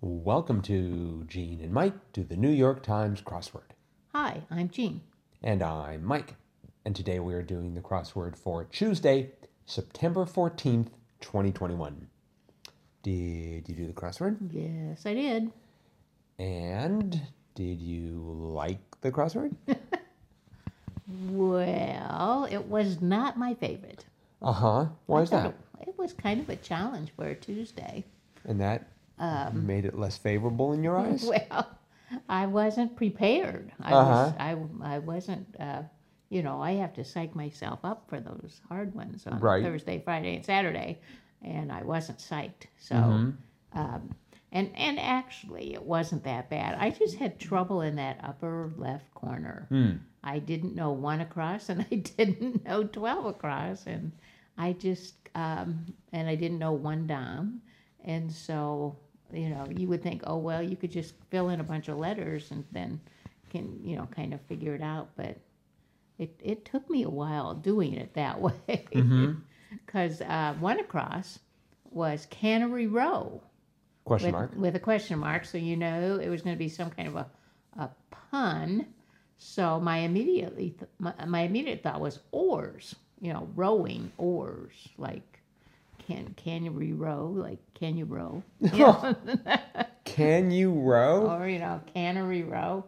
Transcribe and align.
Welcome 0.00 0.60
to 0.62 1.24
Jean 1.26 1.60
and 1.60 1.72
Mike 1.72 1.94
do 2.12 2.22
the 2.22 2.36
New 2.36 2.50
York 2.50 2.82
Times 2.82 3.22
crossword. 3.22 3.72
Hi, 4.12 4.42
I'm 4.50 4.68
Jean. 4.68 5.00
And 5.42 5.62
I'm 5.62 6.04
Mike. 6.04 6.34
And 6.84 6.94
today 6.94 7.18
we 7.18 7.34
are 7.34 7.42
doing 7.42 7.74
the 7.74 7.80
crossword 7.80 8.36
for 8.36 8.64
Tuesday, 8.64 9.30
September 9.64 10.24
14th, 10.26 10.88
2021. 11.20 12.08
Did 13.02 13.68
you 13.68 13.74
do 13.74 13.86
the 13.86 13.92
crossword? 13.92 14.36
Yes, 14.52 15.06
I 15.06 15.14
did. 15.14 15.50
And 16.38 17.20
did 17.54 17.80
you 17.80 18.20
like 18.54 19.00
the 19.00 19.10
crossword? 19.10 19.54
Well, 21.28 22.48
it 22.50 22.66
was 22.66 23.00
not 23.00 23.38
my 23.38 23.54
favorite. 23.54 24.04
Uh 24.42 24.52
huh. 24.52 24.86
Why 25.06 25.22
is 25.22 25.32
I 25.32 25.42
thought 25.42 25.54
that? 25.78 25.82
It, 25.82 25.88
it 25.90 25.98
was 25.98 26.12
kind 26.12 26.40
of 26.40 26.48
a 26.48 26.56
challenge 26.56 27.12
for 27.14 27.26
a 27.26 27.34
Tuesday. 27.36 28.04
And 28.44 28.60
that 28.60 28.88
made 29.52 29.84
it 29.84 29.98
less 29.98 30.16
favorable 30.18 30.72
in 30.72 30.82
your 30.82 30.98
eyes? 30.98 31.24
Well, 31.50 31.66
I 32.28 32.46
wasn't 32.46 32.96
prepared. 32.96 33.72
I 33.82 33.92
Uh-huh. 33.92 34.10
was. 34.12 34.34
I, 34.38 34.94
I 34.94 34.98
wasn't. 34.98 35.56
Uh, 35.58 35.82
you 36.28 36.42
know, 36.42 36.60
I 36.60 36.72
have 36.72 36.92
to 36.94 37.04
psych 37.04 37.34
myself 37.34 37.80
up 37.84 38.08
for 38.08 38.20
those 38.20 38.60
hard 38.68 38.94
ones 38.94 39.26
on 39.26 39.40
Right. 39.40 39.62
Thursday, 39.62 40.00
Friday, 40.04 40.36
and 40.36 40.44
Saturday, 40.44 41.00
and 41.42 41.72
I 41.72 41.82
wasn't 41.82 42.18
psyched. 42.18 42.66
So, 42.78 42.94
Mm-hmm. 42.96 43.30
um, 43.78 44.14
and 44.52 44.70
and 44.76 44.98
actually, 45.00 45.74
it 45.74 45.82
wasn't 45.82 46.24
that 46.24 46.48
bad. 46.48 46.76
I 46.78 46.90
just 46.90 47.16
had 47.16 47.38
trouble 47.38 47.80
in 47.80 47.96
that 47.96 48.20
upper 48.22 48.72
left 48.76 49.12
corner. 49.14 49.66
Hmm. 49.68 49.90
I 50.22 50.38
didn't 50.40 50.74
know 50.74 50.92
one 50.92 51.20
across, 51.20 51.68
and 51.68 51.84
I 51.90 51.96
didn't 51.96 52.64
know 52.64 52.84
twelve 52.84 53.26
across, 53.26 53.86
and 53.86 54.12
I 54.56 54.72
just 54.72 55.14
um, 55.34 55.86
and 56.12 56.28
I 56.28 56.34
didn't 56.36 56.58
know 56.58 56.72
one 56.72 57.06
down, 57.06 57.60
and 58.04 58.30
so 58.32 58.96
you 59.32 59.48
know 59.48 59.66
you 59.70 59.88
would 59.88 60.02
think, 60.02 60.22
oh 60.26 60.38
well, 60.38 60.62
you 60.62 60.76
could 60.76 60.90
just 60.90 61.14
fill 61.30 61.48
in 61.48 61.60
a 61.60 61.64
bunch 61.64 61.88
of 61.88 61.98
letters 61.98 62.50
and 62.50 62.64
then 62.72 63.00
can 63.50 63.80
you 63.84 63.96
know 63.96 64.06
kind 64.14 64.34
of 64.34 64.40
figure 64.42 64.74
it 64.74 64.82
out, 64.82 65.08
but 65.16 65.36
it 66.18 66.38
it 66.42 66.64
took 66.64 66.88
me 66.88 67.02
a 67.02 67.10
while 67.10 67.54
doing 67.54 67.94
it 67.94 68.14
that 68.14 68.40
way 68.68 68.84
because 69.84 70.20
uh, 70.22 70.54
one 70.60 70.80
across 70.80 71.38
was 71.90 72.26
Cannery 72.30 72.86
Row 72.86 73.40
Question 74.04 74.26
with, 74.26 74.32
mark. 74.32 74.50
with 74.56 74.76
a 74.76 74.80
question 74.80 75.18
mark, 75.18 75.44
so 75.44 75.58
you 75.58 75.76
know 75.76 76.18
it 76.22 76.28
was 76.28 76.42
going 76.42 76.54
to 76.54 76.58
be 76.58 76.68
some 76.68 76.90
kind 76.90 77.08
of 77.08 77.16
a, 77.16 77.26
a 77.78 77.90
pun. 78.10 78.86
So 79.36 79.80
my 79.80 79.98
immediately 79.98 80.70
th- 80.70 80.90
my, 80.98 81.12
my 81.26 81.40
immediate 81.40 81.82
thought 81.82 82.00
was 82.00 82.20
oars, 82.30 82.94
you 83.20 83.32
know, 83.32 83.48
rowing 83.56 84.12
oars, 84.16 84.88
like 84.96 85.35
can 86.06 86.34
can 86.36 86.64
you 86.64 86.70
re-row, 86.70 87.26
like 87.36 87.58
can 87.74 87.96
you 87.96 88.04
row, 88.06 88.42
you 88.60 88.78
know? 88.78 89.14
Can 90.04 90.50
you 90.50 90.72
row? 90.72 91.26
or 91.28 91.48
you 91.48 91.58
know, 91.58 91.80
cannery 91.92 92.42
row. 92.42 92.84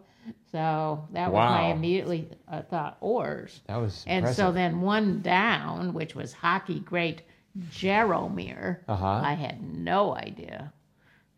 So 0.53 1.07
that 1.13 1.33
was 1.33 1.49
my 1.49 1.63
Wow. 1.63 1.73
immediately 1.73 2.29
uh, 2.49 2.63
thought 2.63 2.97
oars. 3.01 3.61
That 3.67 3.77
was 3.81 4.05
And 4.07 4.21
impressive. 4.21 4.37
so 4.37 4.53
then 4.53 4.81
one 4.81 5.21
down, 5.23 5.93
which 5.95 6.15
was 6.15 6.33
hockey 6.33 6.81
great 6.81 7.23
Jaromir, 7.71 8.79
Uh-huh. 8.89 9.21
I 9.25 9.35
had 9.35 9.63
no 9.63 10.15
idea. 10.15 10.73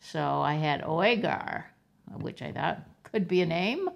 So 0.00 0.20
I 0.40 0.54
had 0.54 0.82
Oegar, 0.82 1.64
which 2.20 2.42
I 2.42 2.52
thought 2.52 2.80
could 3.04 3.26
be 3.28 3.42
a 3.42 3.46
name, 3.46 3.88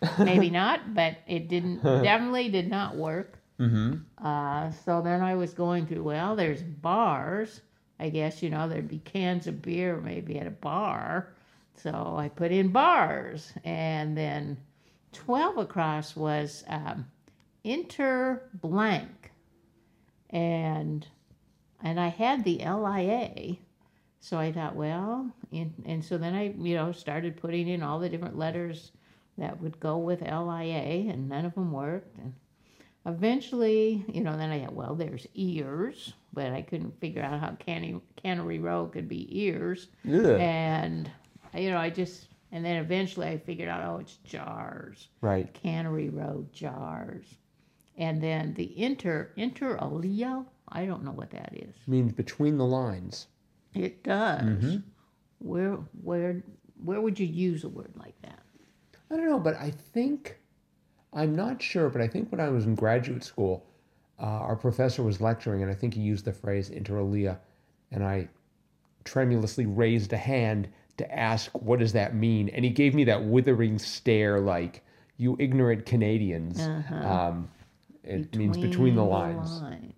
maybe 0.18 0.50
not, 0.50 0.94
but 0.94 1.16
it 1.26 1.48
didn't. 1.48 2.02
definitely 2.02 2.48
did 2.50 2.68
not 2.70 2.96
work. 2.96 3.38
Mm-hmm. 3.62 3.94
Uh, 4.24 4.70
so 4.84 5.02
then 5.02 5.20
I 5.22 5.34
was 5.34 5.54
going 5.54 5.86
through. 5.86 6.02
Well, 6.02 6.36
there's 6.36 6.62
bars. 6.62 7.60
I 7.98 8.08
guess 8.08 8.42
you 8.42 8.50
know 8.50 8.68
there'd 8.68 8.88
be 8.88 8.98
cans 8.98 9.46
of 9.46 9.62
beer 9.62 10.00
maybe 10.00 10.38
at 10.38 10.46
a 10.46 10.50
bar. 10.50 11.32
So 11.74 12.16
I 12.18 12.28
put 12.28 12.52
in 12.52 12.68
bars, 12.68 13.52
and 13.64 14.16
then 14.16 14.58
twelve 15.12 15.58
across 15.58 16.16
was 16.16 16.64
um, 16.68 17.06
inter 17.64 18.42
blank, 18.54 19.30
and 20.30 21.06
and 21.82 21.98
I 22.00 22.08
had 22.08 22.44
the 22.44 22.58
LIA. 22.58 23.56
So 24.20 24.38
I 24.38 24.52
thought, 24.52 24.76
well, 24.76 25.30
in, 25.50 25.74
and 25.84 26.04
so 26.04 26.16
then 26.16 26.34
I, 26.34 26.54
you 26.56 26.76
know, 26.76 26.92
started 26.92 27.36
putting 27.36 27.68
in 27.68 27.82
all 27.82 27.98
the 27.98 28.08
different 28.08 28.38
letters 28.38 28.92
that 29.36 29.60
would 29.60 29.80
go 29.80 29.98
with 29.98 30.22
LIA, 30.22 31.10
and 31.10 31.28
none 31.28 31.44
of 31.44 31.54
them 31.54 31.72
worked. 31.72 32.16
And 32.18 32.34
eventually, 33.06 34.04
you 34.12 34.22
know, 34.22 34.36
then 34.36 34.50
I 34.50 34.64
thought, 34.64 34.74
well, 34.74 34.94
there's 34.94 35.26
ears, 35.34 36.12
but 36.32 36.52
I 36.52 36.62
couldn't 36.62 36.98
figure 37.00 37.22
out 37.22 37.40
how 37.40 37.56
Canny, 37.58 38.00
Cannery 38.16 38.58
Row 38.58 38.86
could 38.86 39.08
be 39.08 39.28
ears. 39.30 39.88
Yeah. 40.04 40.36
And, 40.36 41.10
you 41.54 41.70
know, 41.70 41.78
I 41.78 41.90
just, 41.90 42.28
and 42.52 42.64
then 42.64 42.76
eventually 42.76 43.28
I 43.28 43.38
figured 43.38 43.68
out, 43.68 43.84
oh, 43.84 43.98
it's 43.98 44.16
jars. 44.24 45.08
Right. 45.20 45.52
Cannery 45.54 46.10
Row 46.10 46.46
jars. 46.52 47.24
And 47.98 48.22
then 48.22 48.54
the 48.54 48.80
inter, 48.80 49.30
inter 49.36 49.78
alia, 49.80 50.44
I 50.68 50.86
don't 50.86 51.04
know 51.04 51.12
what 51.12 51.30
that 51.30 51.52
is. 51.54 51.74
Means 51.86 52.12
between 52.12 52.56
the 52.56 52.64
lines. 52.64 53.26
It 53.74 54.02
does. 54.02 54.42
Mm-hmm. 54.42 54.76
Where, 55.40 55.78
where, 56.02 56.42
where 56.82 57.00
would 57.00 57.18
you 57.18 57.26
use 57.26 57.64
a 57.64 57.68
word 57.68 57.92
like 57.96 58.20
that? 58.22 58.38
I 59.10 59.16
don't 59.16 59.28
know, 59.28 59.38
but 59.38 59.56
I 59.56 59.70
think 59.70 60.38
I'm 61.12 61.34
not 61.34 61.60
sure, 61.62 61.88
but 61.88 62.00
I 62.00 62.08
think 62.08 62.30
when 62.30 62.40
I 62.40 62.48
was 62.48 62.64
in 62.64 62.74
graduate 62.74 63.24
school, 63.24 63.64
uh, 64.18 64.24
our 64.24 64.56
professor 64.56 65.02
was 65.02 65.20
lecturing, 65.20 65.62
and 65.62 65.70
I 65.70 65.74
think 65.74 65.94
he 65.94 66.00
used 66.00 66.24
the 66.24 66.32
phrase 66.32 66.70
inter 66.70 66.98
alia, 66.98 67.38
and 67.90 68.04
I 68.04 68.28
tremulously 69.04 69.66
raised 69.66 70.12
a 70.12 70.16
hand 70.16 70.68
to 70.96 71.14
ask, 71.14 71.50
"What 71.60 71.80
does 71.80 71.92
that 71.92 72.14
mean?" 72.14 72.48
And 72.50 72.64
he 72.64 72.70
gave 72.70 72.94
me 72.94 73.04
that 73.04 73.24
withering 73.24 73.78
stare, 73.78 74.40
like 74.40 74.82
"You 75.16 75.36
ignorant 75.38 75.86
Canadians." 75.86 76.60
Um, 76.60 77.48
it 78.04 78.34
means 78.36 78.58
between 78.58 78.94
the 78.94 79.04
lines. 79.04 79.60
lines. 79.60 79.94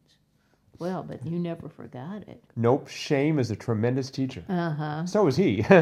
Well, 0.78 1.02
but 1.04 1.24
you 1.24 1.38
never 1.38 1.68
forgot 1.68 2.22
it. 2.28 2.42
Nope, 2.56 2.88
shame 2.88 3.38
is 3.38 3.50
a 3.50 3.56
tremendous 3.56 4.10
teacher. 4.10 4.44
Uh 4.48 4.70
huh. 4.70 5.06
So 5.06 5.26
is 5.26 5.36
he. 5.36 5.64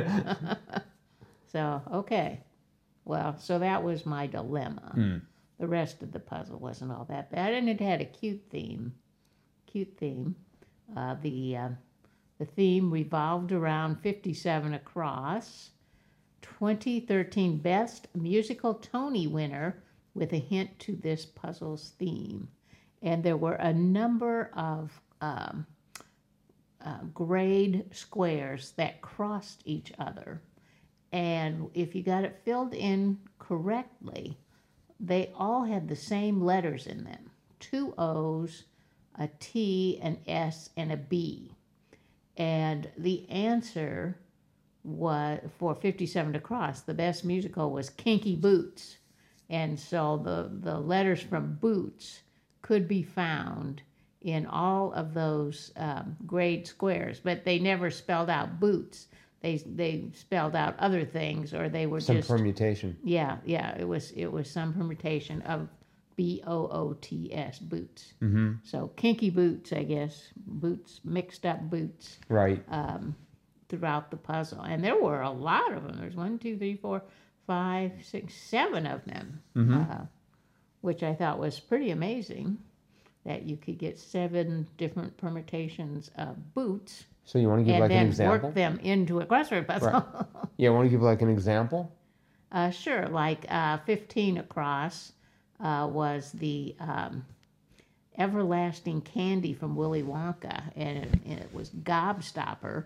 So, 1.53 1.83
okay. 1.93 2.41
Well, 3.05 3.37
so 3.39 3.59
that 3.59 3.83
was 3.83 4.07
my 4.07 4.27
dilemma. 4.27 4.93
Hmm. 4.95 5.17
The 5.59 5.69
rest 5.69 6.03
of 6.03 6.13
the 6.13 6.21
puzzle 6.21 6.59
wasn't 6.59 6.93
all 6.93 7.05
that 7.05 7.31
bad, 7.31 7.55
and 7.55 7.69
it 7.69 7.81
had 7.81 8.01
a 8.01 8.05
cute 8.05 8.43
theme. 8.51 8.95
Cute 9.67 9.97
theme. 9.97 10.35
Uh, 10.97 11.17
the 11.23 11.57
uh, 11.57 11.69
the 12.39 12.45
theme 12.45 12.91
revolved 12.91 13.53
around 13.53 14.03
57 14.03 14.75
across. 14.75 15.71
2013 16.43 17.59
Best 17.59 18.09
Musical 18.15 18.75
Tony 18.75 19.27
winner 19.27 19.83
with 20.15 20.33
a 20.33 20.39
hint 20.39 20.79
to 20.81 20.97
this 20.97 21.25
puzzle's 21.25 21.93
theme. 21.99 22.49
And 23.01 23.23
there 23.23 23.37
were 23.37 23.55
a 23.55 23.73
number 23.73 24.51
of 24.55 25.01
um, 25.21 25.67
uh, 26.85 26.99
grade 27.15 27.85
squares 27.93 28.73
that 28.73 29.01
crossed 29.01 29.63
each 29.65 29.93
other. 29.99 30.43
And 31.13 31.71
if 31.75 31.95
you 31.95 32.03
got 32.03 32.25
it 32.25 32.41
filled 32.45 32.75
in 32.75 33.19
correctly, 33.39 34.39
they 34.99 35.31
all 35.37 35.65
had 35.65 35.89
the 35.89 35.97
same 35.97 36.41
letters 36.41 36.87
in 36.87 37.05
them 37.05 37.31
two 37.61 37.95
O's, 37.97 38.65
a 39.15 39.29
T, 39.39 39.99
an 40.03 40.19
S, 40.27 40.71
and 40.77 40.91
a 40.91 40.97
B. 40.97 41.55
And 42.37 42.91
the 42.99 43.29
answer 43.31 44.19
was 44.83 45.39
for 45.59 45.75
57 45.75 46.33
to 46.33 46.41
cross, 46.41 46.81
the 46.81 46.95
best 46.95 47.25
musical 47.25 47.71
was 47.71 47.89
Kinky 47.89 48.35
Boots. 48.35 48.97
And 49.49 49.79
so 49.79 50.21
the, 50.25 50.51
the 50.53 50.79
letters 50.79 51.23
from 51.23 51.55
Boots 51.55 52.23
could 52.63 52.89
be 52.89 53.03
found 53.03 53.83
in 54.23 54.47
all 54.47 54.93
of 54.93 55.15
those 55.15 55.73
um, 55.77 56.17
grade 56.27 56.67
squares, 56.67 57.21
but 57.21 57.45
they 57.45 57.59
never 57.59 57.91
spelled 57.91 58.31
out 58.31 58.61
boots. 58.61 59.09
They, 59.43 59.57
they 59.57 60.05
spelled 60.15 60.55
out 60.55 60.79
other 60.79 61.05
things, 61.05 61.53
or 61.53 61.69
they 61.69 61.87
were 61.87 62.01
Some 62.01 62.17
just 62.17 62.29
permutation. 62.29 62.97
yeah, 63.03 63.39
yeah. 63.45 63.77
It 63.77 63.87
was 63.89 64.13
it 64.13 64.29
was 64.31 64.49
some 64.51 64.73
permutation 64.73 65.43
of 65.43 65.69
B 66.15 66.43
O 66.47 66.69
O 66.69 66.97
T 67.01 67.35
S 67.35 67.59
boots. 67.59 68.15
Mm-hmm. 68.23 68.53
So 68.63 68.93
kinky 68.97 69.31
boots, 69.31 69.73
I 69.73 69.83
guess, 69.83 70.29
boots 70.47 71.01
mixed 71.05 71.45
up 71.45 71.61
boots 71.69 72.19
Right. 72.29 72.63
um, 72.71 73.17
throughout 73.69 74.11
the 74.13 74.17
puzzle, 74.17 74.61
and 74.61 74.85
there 74.85 75.01
were 75.03 75.23
a 75.23 75.31
lot 75.31 75.73
of 75.73 75.83
them. 75.85 75.97
There's 75.99 76.15
one, 76.15 76.39
two, 76.39 76.57
three, 76.57 76.77
four, 76.77 77.03
five, 77.47 77.93
six, 78.03 78.35
seven 78.35 78.87
of 78.87 79.05
them, 79.07 79.43
uh, 79.57 80.05
which 80.83 81.03
I 81.03 81.15
thought 81.15 81.41
was 81.41 81.59
pretty 81.59 81.91
amazing. 81.91 82.59
That 83.25 83.45
you 83.45 83.57
could 83.57 83.79
get 83.79 83.99
seven 83.99 84.67
different 84.79 85.17
permutations 85.17 86.11
of 86.17 86.55
boots 86.55 87.05
So 87.25 87.39
you 87.39 87.49
want 87.49 87.61
to 87.61 87.65
give 87.65 87.81
like 87.81 87.91
an 87.91 87.97
then 87.97 88.07
example? 88.09 88.49
work 88.49 88.55
them 88.55 88.81
into 88.83 89.21
a 89.21 89.27
crossword 89.27 89.67
puzzle. 89.69 90.05
Yeah, 90.57 90.71
want 90.71 90.87
to 90.87 90.91
give 90.91 91.03
like 91.03 91.23
an 91.23 91.31
example? 91.31 91.93
Uh, 92.53 92.69
sure, 92.69 93.07
like 93.09 93.47
uh, 93.49 93.79
15 93.87 94.37
across 94.37 95.13
uh, 95.59 95.89
was 95.91 96.33
the 96.33 96.77
um, 96.81 97.25
everlasting 98.19 99.01
candy 99.01 99.55
from 99.55 99.75
Willy 99.75 100.03
Wonka, 100.03 100.63
and 100.77 100.99
it, 100.99 101.09
and 101.25 101.39
it 101.41 101.49
was 101.55 101.71
Gobstopper. 101.71 102.85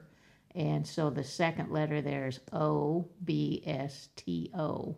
And 0.55 0.87
so 0.87 1.11
the 1.11 1.25
second 1.25 1.73
letter 1.73 2.01
there 2.01 2.29
is 2.29 2.39
O 2.53 3.09
B 3.25 3.63
S 3.67 4.09
T 4.15 4.53
O, 4.57 4.97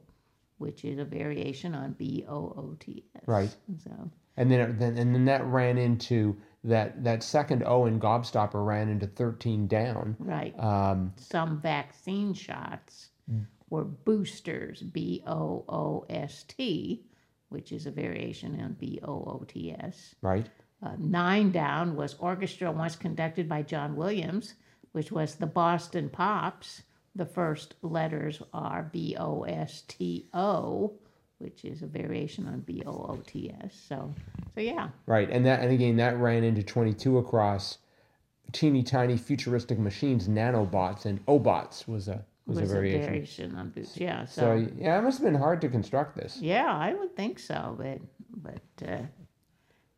which 0.58 0.84
is 0.84 0.98
a 0.98 1.04
variation 1.04 1.74
on 1.74 1.92
B 1.94 2.24
O 2.28 2.36
O 2.36 2.76
T 2.78 3.04
S. 3.16 3.22
Right. 3.26 3.56
So, 3.82 4.10
And 4.38 4.50
then, 4.50 4.60
it- 4.60 4.78
then 4.78 4.96
and 4.96 5.14
then 5.14 5.24
that 5.26 5.44
ran 5.44 5.76
into 5.76 6.36
that 6.64 7.04
that 7.04 7.22
second 7.22 7.62
O 7.66 7.84
in 7.86 8.00
Gobstopper 8.00 8.64
ran 8.64 8.88
into 8.88 9.06
thirteen 9.06 9.66
down. 9.66 10.16
right. 10.18 10.58
Um, 10.58 11.12
Some 11.16 11.60
vaccine 11.60 12.32
shots 12.34 13.10
were 13.70 13.84
boosters, 13.84 14.82
B 14.82 15.22
O 15.26 15.64
O 15.68 16.06
S 16.08 16.44
T, 16.44 17.04
which 17.50 17.70
is 17.72 17.86
a 17.86 17.90
variation 17.90 18.60
on 18.60 18.72
B 18.74 18.98
O 19.02 19.12
O 19.12 19.44
T 19.46 19.74
S. 19.78 20.14
right. 20.22 20.48
Uh, 20.80 20.94
nine 20.98 21.50
down 21.50 21.96
was 21.96 22.14
orchestra 22.20 22.70
once 22.70 22.94
conducted 22.96 23.48
by 23.48 23.62
John 23.62 23.96
Williams, 23.96 24.54
which 24.92 25.10
was 25.10 25.34
the 25.34 25.46
Boston 25.46 26.08
Pops. 26.08 26.82
The 27.16 27.26
first 27.26 27.74
letters 27.82 28.40
are 28.54 28.88
B 28.92 29.16
O 29.18 29.42
S 29.42 29.82
T 29.88 30.28
O, 30.32 30.98
which 31.38 31.64
is 31.64 31.82
a 31.82 31.86
variation 31.86 32.46
on 32.46 32.60
B 32.60 32.82
O 32.86 32.90
O 32.90 33.22
T 33.26 33.52
S. 33.62 33.74
So, 33.88 34.14
so 34.54 34.60
yeah, 34.60 34.88
Right, 35.06 35.30
and 35.30 35.44
that 35.46 35.60
and 35.60 35.72
again 35.72 35.96
that 35.96 36.18
ran 36.18 36.44
into 36.44 36.62
twenty 36.62 36.94
two 36.94 37.18
across. 37.18 37.78
Teeny 38.50 38.82
tiny 38.82 39.18
futuristic 39.18 39.78
machines, 39.78 40.26
nanobots, 40.26 41.04
and 41.04 41.24
obots 41.26 41.86
was 41.86 42.08
a 42.08 42.24
was, 42.46 42.58
was 42.60 42.70
a 42.70 42.72
variation. 42.74 43.02
variation 43.02 43.56
on 43.56 43.68
boots. 43.68 43.94
Yeah, 43.98 44.24
so 44.24 44.42
so, 44.64 44.72
yeah, 44.78 44.98
it 44.98 45.02
must 45.02 45.18
have 45.18 45.26
been 45.30 45.38
hard 45.38 45.60
to 45.60 45.68
construct 45.68 46.16
this. 46.16 46.38
yeah, 46.40 46.72
I 46.72 46.94
would 46.94 47.14
think 47.14 47.38
so, 47.38 47.76
but 47.78 47.98
but 48.34 48.88
uh, 48.90 49.02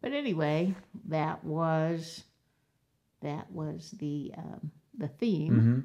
but 0.02 0.12
anyway, 0.12 0.75
that 1.06 1.44
was 1.44 2.25
that 3.22 3.48
was 3.52 3.94
the 3.98 4.32
um, 4.36 4.72
the 4.98 5.08
theme. 5.08 5.60
hmm 5.60 5.81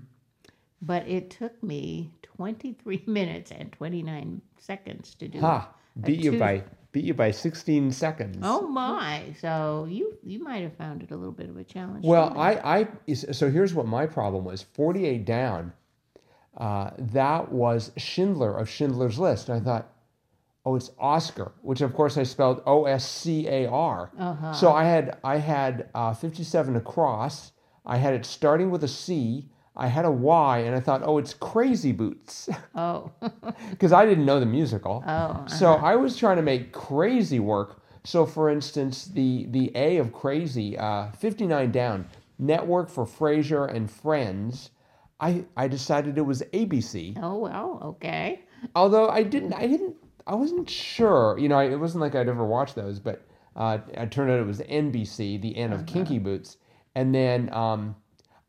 but 0.85 1.07
it 1.07 1.29
took 1.29 1.61
me 1.63 2.11
23 2.23 3.03
minutes 3.07 3.51
and 3.51 3.71
29 3.71 4.41
seconds 4.59 5.15
to 5.15 5.27
do 5.27 5.39
Ha! 5.39 5.69
Beat 6.01 6.19
you 6.23 6.31
two- 6.31 6.39
by 6.39 6.63
beat 6.91 7.03
you 7.05 7.13
by 7.13 7.29
sixteen 7.31 7.91
seconds. 7.91 8.37
oh 8.41 8.67
my 8.67 9.23
so 9.41 9.85
you 9.89 10.17
you 10.23 10.41
might 10.41 10.63
have 10.63 10.73
found 10.77 11.03
it 11.03 11.11
a 11.11 11.15
little 11.15 11.33
bit 11.33 11.49
of 11.49 11.57
a 11.57 11.63
challenge 11.63 12.05
Well. 12.05 12.33
I, 12.37 12.53
I 12.79 13.13
so 13.13 13.49
here's 13.51 13.73
what 13.73 13.85
my 13.85 14.05
problem 14.05 14.45
was: 14.45 14.61
forty-eight 14.73 15.25
down. 15.25 15.73
Uh, 16.57 16.91
that 16.97 17.51
was 17.51 17.91
Schindler 17.97 18.57
of 18.57 18.69
Schindler's 18.69 19.19
List. 19.19 19.49
I 19.49 19.59
thought, 19.59 19.89
oh, 20.65 20.75
it's 20.77 20.89
Oscar, 20.97 21.51
which 21.61 21.81
of 21.81 21.93
course 21.93 22.17
I 22.17 22.23
spelled 22.23 22.61
O 22.65 22.85
S 22.85 23.05
C 23.09 23.45
A 23.47 23.67
R. 23.69 24.11
uh-huh 24.17 24.53
So 24.53 24.71
I 24.71 24.85
had 24.85 25.17
I 25.23 25.37
had 25.37 25.89
uh, 25.93 26.13
fifty-seven 26.13 26.75
across. 26.77 27.51
I 27.85 27.97
had 27.97 28.13
it 28.13 28.25
starting 28.25 28.69
with 28.71 28.83
a 28.83 28.87
C. 28.89 29.49
I 29.77 29.87
had 29.87 30.05
a 30.05 30.11
Y, 30.11 30.59
and 30.59 30.75
I 30.75 30.79
thought, 30.79 31.01
oh, 31.03 31.17
it's 31.17 31.33
Crazy 31.33 31.91
Boots, 31.91 32.49
oh 32.75 33.11
because 33.69 33.91
I 33.91 34.05
didn't 34.05 34.25
know 34.25 34.39
the 34.39 34.45
musical. 34.45 35.03
oh 35.05 35.45
So 35.47 35.73
I 35.73 35.95
was 35.95 36.17
trying 36.17 36.37
to 36.37 36.43
make 36.43 36.71
crazy 36.71 37.39
work. 37.39 37.81
So 38.03 38.25
for 38.25 38.49
instance, 38.49 39.05
the 39.05 39.47
the 39.49 39.71
A 39.75 39.97
of 39.97 40.13
crazy, 40.13 40.77
uh, 40.77 41.11
59 41.11 41.71
down, 41.71 42.07
network 42.37 42.89
for 42.89 43.05
Frasier 43.05 43.73
and 43.73 43.89
Friends. 43.89 44.69
I 45.19 45.45
I 45.55 45.67
decided 45.67 46.17
it 46.17 46.21
was 46.21 46.41
ABC. 46.53 47.17
oh 47.21 47.37
well 47.37 47.79
okay 47.83 48.41
Although 48.75 49.09
I 49.09 49.23
didn't 49.23 49.53
I 49.53 49.67
didn't 49.67 49.95
I 50.27 50.35
wasn't 50.35 50.69
sure. 50.69 51.37
You 51.37 51.49
know, 51.49 51.57
I, 51.57 51.65
it 51.65 51.79
wasn't 51.79 52.01
like 52.01 52.15
I'd 52.15 52.27
ever 52.27 52.45
watched 52.45 52.75
those, 52.75 52.99
but 52.99 53.21
uh, 53.55 53.77
it 53.93 54.11
turned 54.11 54.31
out 54.31 54.39
it 54.39 54.45
was 54.45 54.59
NBC, 54.59 55.39
the 55.41 55.55
N 55.55 55.71
of 55.71 55.85
Kinky 55.85 56.19
Boots. 56.19 56.57
And 56.95 57.13
then 57.13 57.53
um, 57.53 57.95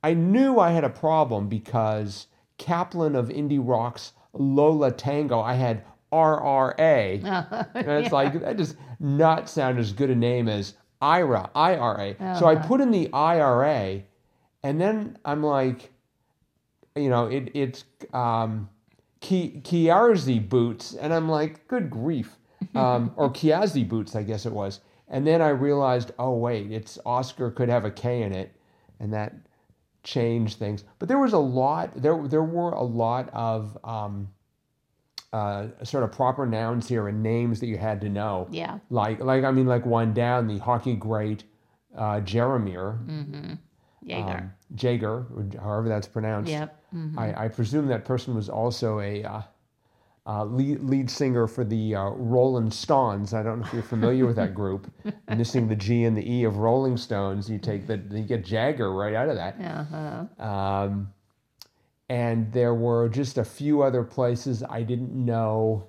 I 0.06 0.14
knew 0.14 0.60
I 0.60 0.70
had 0.70 0.84
a 0.84 0.88
problem 0.88 1.48
because 1.48 2.28
Kaplan 2.58 3.16
of 3.16 3.28
Indie 3.28 3.60
Rock's 3.60 4.12
Yo 4.38 4.70
La 4.70 4.90
Tengo, 4.90 5.40
I 5.40 5.54
had 5.54 5.82
RRA. 6.12 7.20
And 7.74 8.04
it's 8.04 8.12
like 8.12 8.40
that 8.40 8.56
does 8.56 8.76
not 9.00 9.48
sound 9.48 9.80
as 9.80 9.92
good 9.92 10.10
a 10.10 10.14
name 10.14 10.48
as 10.48 10.74
IRA, 11.02 11.50
IRA. 11.56 12.14
So 12.38 12.46
I 12.46 12.54
put 12.54 12.80
in 12.80 12.92
the 12.92 13.12
IRA, 13.12 14.02
and 14.62 14.80
then 14.80 15.18
I'm 15.24 15.42
like, 15.42 15.90
you 16.94 17.10
know, 17.10 17.26
it 17.26 17.50
it's 17.54 17.84
um, 18.14 18.68
Ki- 19.20 19.60
Kiarzi 19.64 20.48
boots, 20.48 20.94
and 20.94 21.12
I'm 21.12 21.28
like, 21.28 21.66
good 21.66 21.90
grief, 21.90 22.36
um, 22.76 23.12
or 23.16 23.28
Kiazi 23.28 23.86
boots, 23.86 24.14
I 24.14 24.22
guess 24.22 24.46
it 24.46 24.52
was. 24.52 24.80
And 25.08 25.26
then 25.26 25.42
I 25.42 25.48
realized, 25.48 26.12
oh 26.18 26.36
wait, 26.36 26.70
it's 26.70 26.96
Oscar 27.04 27.50
could 27.50 27.68
have 27.68 27.84
a 27.84 27.90
K 27.90 28.22
in 28.22 28.32
it, 28.32 28.54
and 29.00 29.12
that 29.12 29.34
changed 30.06 30.58
things. 30.58 30.84
But 30.98 31.08
there 31.08 31.18
was 31.18 31.34
a 31.34 31.38
lot. 31.38 31.90
There 32.00 32.26
there 32.26 32.44
were 32.44 32.70
a 32.70 32.82
lot 32.82 33.28
of 33.34 33.76
um, 33.84 34.28
uh, 35.32 35.66
sort 35.82 36.04
of 36.04 36.12
proper 36.12 36.46
nouns 36.46 36.88
here 36.88 37.08
and 37.08 37.22
names 37.22 37.60
that 37.60 37.66
you 37.66 37.76
had 37.76 38.00
to 38.00 38.08
know. 38.08 38.46
yeah 38.50 38.78
Like 38.88 39.20
like 39.20 39.44
I 39.44 39.50
mean, 39.50 39.66
like 39.66 39.84
one 39.84 40.14
down, 40.14 40.46
the 40.46 40.58
hockey 40.58 40.94
great 40.94 41.44
uh, 41.94 42.20
Jaromir 42.20 43.04
mm-hmm 43.06 43.54
Jagr. 44.06 44.38
um, 44.38 44.52
Jagr, 44.76 45.26
or 45.56 45.60
however 45.60 45.88
that's 45.88 46.06
pronounced. 46.06 46.50
yep 46.50 46.80
mhm. 46.94 47.18
I, 47.18 47.46
I 47.46 47.48
presume 47.48 47.88
that 47.88 48.04
person 48.04 48.34
was 48.34 48.48
also 48.48 49.00
a 49.00 49.24
uh, 49.24 49.42
uh, 50.26 50.44
lead, 50.44 50.80
lead 50.80 51.08
singer 51.08 51.46
for 51.46 51.64
the 51.64 51.94
uh, 51.94 52.08
Rolling 52.10 52.70
Stones. 52.70 53.32
I 53.32 53.42
don't 53.42 53.60
know 53.60 53.66
if 53.66 53.72
you're 53.72 53.82
familiar 53.82 54.26
with 54.26 54.36
that 54.36 54.54
group. 54.54 54.90
Missing 55.36 55.68
the 55.68 55.76
G 55.76 56.04
and 56.04 56.16
the 56.16 56.30
E 56.30 56.44
of 56.44 56.56
Rolling 56.56 56.96
Stones, 56.96 57.48
you 57.48 57.58
take 57.58 57.86
the 57.86 58.02
you 58.10 58.24
get 58.24 58.44
Jagger 58.44 58.92
right 58.92 59.14
out 59.14 59.28
of 59.28 59.36
that. 59.36 59.56
uh-huh 59.60 60.44
Um, 60.44 61.12
and 62.08 62.52
there 62.52 62.74
were 62.74 63.08
just 63.08 63.38
a 63.38 63.44
few 63.44 63.82
other 63.82 64.02
places 64.02 64.62
I 64.68 64.82
didn't 64.82 65.12
know. 65.12 65.88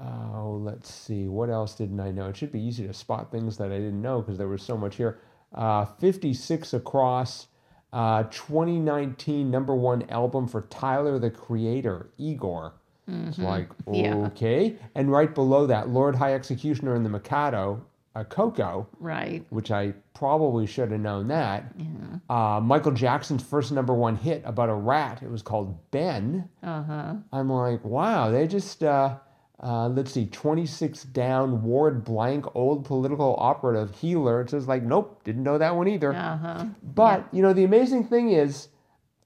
Oh, 0.00 0.60
let's 0.62 0.92
see. 0.92 1.26
What 1.26 1.50
else 1.50 1.74
didn't 1.74 2.00
I 2.00 2.10
know? 2.10 2.28
It 2.28 2.36
should 2.36 2.52
be 2.52 2.60
easy 2.60 2.86
to 2.86 2.92
spot 2.92 3.30
things 3.30 3.56
that 3.58 3.72
I 3.72 3.78
didn't 3.78 4.00
know 4.00 4.20
because 4.20 4.38
there 4.38 4.48
was 4.48 4.62
so 4.62 4.76
much 4.76 4.96
here. 4.96 5.20
Uh, 5.54 5.84
56 5.84 6.74
across. 6.74 7.48
Uh, 7.90 8.24
2019 8.24 9.50
number 9.50 9.74
one 9.74 10.08
album 10.10 10.46
for 10.46 10.62
Tyler 10.62 11.18
the 11.18 11.30
Creator, 11.30 12.10
Igor. 12.18 12.74
It's 13.08 13.38
like, 13.38 13.68
Yeah. 13.90 14.14
okay. 14.26 14.76
And 14.94 15.10
right 15.10 15.34
below 15.34 15.66
that, 15.66 15.88
Lord 15.88 16.14
High 16.16 16.34
Executioner 16.34 16.94
in 16.94 17.02
the 17.02 17.08
Mikado, 17.08 17.82
uh, 18.14 18.24
Ko-Ko, 18.24 18.86
right 19.00 19.44
which 19.50 19.70
I 19.70 19.94
probably 20.14 20.66
should 20.66 20.90
have 20.90 21.00
known 21.00 21.28
that. 21.28 21.72
yeah 21.76 21.86
Uh, 22.28 22.60
Michael 22.60 22.92
Jackson's 22.92 23.42
first 23.42 23.70
number 23.72 23.94
one 23.94 24.16
hit 24.16 24.42
about 24.44 24.68
a 24.68 24.74
rat. 24.74 25.22
It 25.22 25.30
was 25.30 25.40
called 25.42 25.78
Ben. 25.90 26.48
uh-huh 26.62 27.14
I'm 27.32 27.50
like, 27.50 27.84
wow, 27.84 28.30
they 28.30 28.46
just, 28.46 28.82
uh, 28.82 29.16
uh, 29.62 29.88
let's 29.88 30.12
see, 30.12 30.26
26 30.26 31.04
down, 31.04 31.62
Ward 31.62 32.04
Blank, 32.04 32.54
old 32.56 32.84
political 32.84 33.36
operative 33.38 33.94
heeler. 33.94 34.40
It's 34.42 34.50
says, 34.50 34.66
like, 34.68 34.82
nope, 34.82 35.22
didn't 35.24 35.42
know 35.44 35.58
that 35.58 35.74
one 35.76 35.88
either. 35.88 36.12
uh-huh 36.12 36.66
But, 36.82 37.26
you 37.32 37.42
know, 37.42 37.52
the 37.52 37.64
amazing 37.64 38.04
thing 38.04 38.30
is 38.30 38.68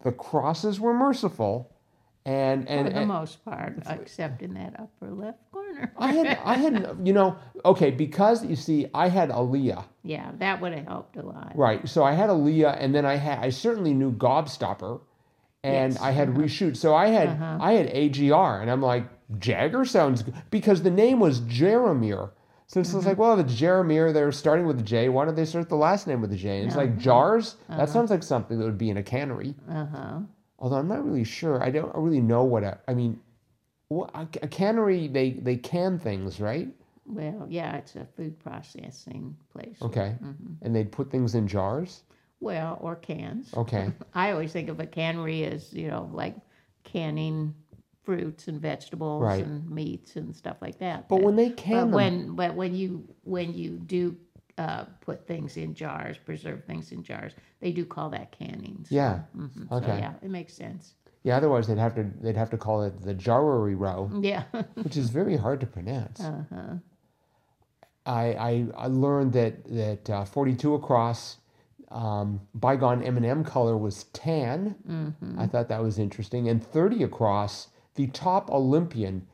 the 0.02 0.12
crosses 0.12 0.78
were 0.80 0.94
merciful. 0.94 1.71
And, 2.24 2.68
and, 2.68 2.86
for 2.86 2.92
the 2.94 3.00
and 3.00 3.08
most 3.08 3.44
part 3.44 3.78
except 3.88 4.42
in 4.42 4.54
that 4.54 4.78
upper 4.78 5.10
left 5.12 5.38
corner 5.50 5.92
I 5.98 6.12
had, 6.12 6.38
I 6.44 6.54
had, 6.54 6.98
you 7.04 7.12
know, 7.12 7.36
okay, 7.64 7.90
because 7.90 8.44
you 8.46 8.54
see, 8.54 8.86
I 8.94 9.08
had 9.08 9.30
Aaliyah. 9.30 9.84
yeah 10.04 10.30
that 10.38 10.60
would 10.60 10.72
have 10.72 10.86
helped 10.86 11.16
a 11.16 11.22
lot 11.22 11.52
Right. 11.56 11.88
So 11.88 12.04
I 12.04 12.12
had 12.12 12.30
Aaliyah, 12.30 12.76
and 12.78 12.94
then 12.94 13.04
I 13.04 13.16
had 13.16 13.38
I 13.40 13.50
certainly 13.50 13.92
knew 13.92 14.12
Gobstopper, 14.12 15.00
and 15.64 15.92
Yes, 15.94 16.02
I 16.02 16.12
had 16.12 16.28
reshoot. 16.30 16.76
So 16.76 16.94
I 16.94 17.08
had 17.08 17.28
Uh-huh. 17.30 17.58
I 17.60 17.72
had 17.72 17.86
AGR, 17.86 18.60
and 18.62 18.70
I'm 18.70 18.82
like 18.82 19.04
Jagger 19.40 19.84
sounds 19.84 20.22
good 20.22 20.34
because 20.50 20.82
the 20.82 20.90
name 20.90 21.18
was 21.18 21.40
Jaromir. 21.40 22.30
So 22.68 22.80
it's 22.80 22.90
Mm-hmm. 22.94 23.06
like, 23.06 23.18
well, 23.18 23.38
if 23.38 23.44
it's 23.46 23.54
Jaromir, 23.60 24.14
they're 24.14 24.32
starting 24.32 24.66
with 24.66 24.78
a 24.80 24.82
J. 24.82 25.08
Why 25.08 25.24
don't 25.24 25.34
they 25.34 25.44
start 25.44 25.68
the 25.68 25.76
last 25.76 26.06
name 26.06 26.20
with 26.22 26.32
a 26.32 26.36
J? 26.36 26.58
And 26.58 26.68
it's 26.68 26.76
like 26.76 26.96
jars. 26.98 27.56
That 27.68 27.88
sounds 27.88 28.10
like 28.10 28.22
something 28.22 28.58
that 28.58 28.64
would 28.64 28.78
be 28.78 28.90
in 28.90 28.96
a 28.96 29.02
cannery. 29.02 29.54
uh-huh 29.68 30.20
Although 30.62 30.76
I'm 30.76 30.88
not 30.88 31.04
really 31.04 31.24
sure. 31.24 31.62
I 31.62 31.70
don't 31.70 31.94
really 31.94 32.20
know 32.22 32.44
what 32.44 32.62
a. 32.62 32.78
I 32.88 32.94
mean, 32.94 33.20
what, 33.88 34.10
a, 34.14 34.26
a 34.42 34.48
cannery 34.48 35.08
they 35.08 35.30
they 35.32 35.56
can 35.56 35.98
things, 35.98 36.40
right? 36.40 36.68
well 37.04 37.44
yeah 37.50 37.74
it's 37.78 37.96
a 37.96 38.06
food 38.16 38.38
processing 38.38 39.36
place 39.52 39.76
Okay. 39.82 40.14
Mm-hmm. 40.22 40.52
And 40.64 40.74
they'd 40.74 40.92
put 40.92 41.10
things 41.10 41.34
in 41.34 41.48
jars. 41.48 42.04
well 42.38 42.78
or 42.80 42.94
cans 42.94 43.52
Okay. 43.56 43.90
I 44.14 44.30
always 44.30 44.52
think 44.52 44.68
of 44.68 44.78
a 44.78 44.86
cannery 44.86 45.44
as, 45.44 45.72
you 45.72 45.88
know, 45.88 46.08
like 46.12 46.36
canning 46.84 47.54
fruits 48.04 48.46
and 48.46 48.60
vegetables 48.60 49.22
Right. 49.24 49.44
and 49.44 49.68
meats 49.68 50.14
and 50.14 50.34
stuff 50.34 50.58
like 50.62 50.78
that. 50.78 51.08
But 51.08 51.22
when 51.22 51.34
they 51.34 51.48
but 51.48 51.56
can 51.56 51.76
them, 51.90 51.90
when 51.92 52.36
but 52.36 52.54
when 52.54 52.72
you 52.76 53.04
when 53.24 53.52
you 53.52 53.70
do 53.78 54.16
uh, 54.58 54.84
put 55.00 55.26
things 55.26 55.56
in 55.56 55.74
jars, 55.74 56.16
preserve 56.18 56.64
things 56.64 56.92
in 56.92 57.02
jars, 57.02 57.32
they 57.60 57.72
do 57.72 57.84
call 57.84 58.10
that 58.10 58.32
canning. 58.32 58.84
So, 58.88 58.94
yeah, 58.94 59.20
mhm, 59.36 59.70
okay. 59.72 59.86
So 59.86 59.96
yeah, 59.96 60.12
it 60.22 60.30
makes 60.30 60.54
sense. 60.54 60.94
Yeah, 61.24 61.36
otherwise 61.36 61.66
they'd 61.68 61.78
have 61.78 61.94
to 61.94 62.04
they'd 62.20 62.36
have 62.36 62.50
to 62.50 62.58
call 62.58 62.82
it 62.82 63.00
the 63.02 63.14
jarrery 63.14 63.74
row, 63.74 64.10
Yeah. 64.20 64.44
which 64.82 64.96
is 64.96 65.10
very 65.10 65.36
hard 65.36 65.60
to 65.60 65.66
pronounce. 65.66 66.20
uh-huh. 66.20 66.74
I, 68.04 68.24
I 68.34 68.66
I 68.76 68.86
learned 68.88 69.32
that 69.34 69.64
that 69.66 70.10
uh, 70.10 70.24
42 70.24 70.74
across 70.74 71.38
Um, 71.92 72.40
bygone 72.54 73.02
M&M 73.02 73.44
color 73.44 73.76
was 73.76 74.04
tan. 74.14 74.76
Mm-hmm. 74.88 75.38
I 75.38 75.46
thought 75.46 75.68
that 75.68 75.82
was 75.82 75.98
interesting. 75.98 76.48
And 76.48 76.64
30 76.64 77.02
across, 77.02 77.68
the 77.96 78.06
top 78.08 78.50
Olympian. 78.50 79.26